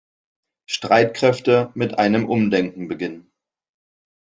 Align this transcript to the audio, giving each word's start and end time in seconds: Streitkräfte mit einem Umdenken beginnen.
Streitkräfte 0.65 1.71
mit 1.75 1.99
einem 1.99 2.27
Umdenken 2.27 2.87
beginnen. 2.87 3.31